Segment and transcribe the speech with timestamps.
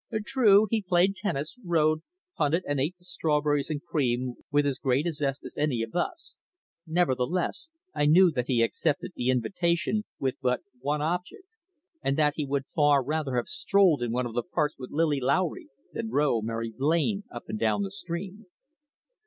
[0.25, 2.01] True, he played tennis, rowed,
[2.35, 5.93] punted and ate the strawberries and cream with as great a zest as any of
[5.95, 6.39] us;
[6.87, 11.45] nevertheless, I knew that he accepted the invitation with but one object,
[12.01, 15.19] and that he would far rather have strolled in one of the parks with Lily
[15.19, 18.47] Lowry than row Mary Blain up and down the stream.